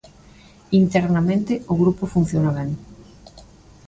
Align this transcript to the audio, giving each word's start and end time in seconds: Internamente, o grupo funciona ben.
Internamente, 0.81 1.53
o 1.71 1.73
grupo 1.81 2.03
funciona 2.13 2.51
ben. 2.57 2.69